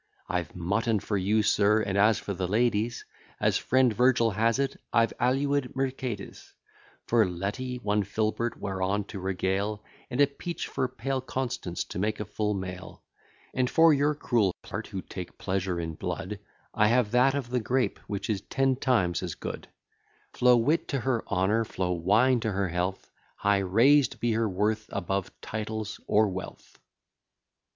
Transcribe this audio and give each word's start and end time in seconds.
I've 0.27 0.55
mutton 0.55 0.99
for 0.99 1.15
you, 1.15 1.43
sir; 1.43 1.83
and 1.83 1.95
as 1.95 2.17
for 2.17 2.33
the 2.33 2.47
ladies, 2.47 3.05
As 3.39 3.59
friend 3.59 3.93
Virgil 3.93 4.31
has 4.31 4.57
it, 4.57 4.75
I've 4.91 5.13
aliud 5.19 5.75
mercedis; 5.75 6.53
For 7.05 7.23
Letty, 7.23 7.75
one 7.77 8.01
filbert, 8.01 8.57
whereon 8.59 9.03
to 9.09 9.19
regale; 9.19 9.83
And 10.09 10.19
a 10.19 10.25
peach 10.25 10.65
for 10.65 10.87
pale 10.87 11.21
Constance, 11.21 11.83
to 11.83 11.99
make 11.99 12.19
a 12.19 12.25
full 12.25 12.55
meal; 12.55 13.03
And 13.53 13.69
for 13.69 13.93
your 13.93 14.15
cruel 14.15 14.55
part, 14.63 14.87
who 14.87 15.03
take 15.03 15.37
pleasure 15.37 15.79
in 15.79 15.93
blood, 15.93 16.39
I 16.73 16.87
have 16.87 17.11
that 17.11 17.35
of 17.35 17.51
the 17.51 17.59
grape, 17.59 17.99
which 18.07 18.27
is 18.27 18.41
ten 18.41 18.77
times 18.77 19.21
as 19.21 19.35
good: 19.35 19.67
Flow 20.33 20.57
wit 20.57 20.87
to 20.87 21.01
her 21.01 21.23
honour, 21.27 21.63
flow 21.63 21.91
wine 21.91 22.39
to 22.39 22.51
her 22.51 22.69
health: 22.69 23.11
High 23.35 23.59
raised 23.59 24.19
be 24.19 24.31
her 24.31 24.49
worth 24.49 24.89
above 24.91 25.31
titles 25.41 25.99
or 26.07 26.27
wealth. 26.27 26.79